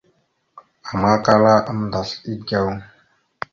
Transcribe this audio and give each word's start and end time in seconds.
Ama 0.91 1.11
kala 1.25 1.53
aməndasl 1.69 2.17
egew 2.31 2.45
ɗiɗem. 2.47 2.77